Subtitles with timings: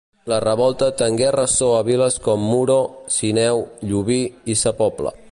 [0.31, 2.79] La revolta tengué ressò a viles com Muro,
[3.17, 3.61] Sineu,
[3.91, 4.19] Llubí
[4.55, 5.13] i sa Pobla.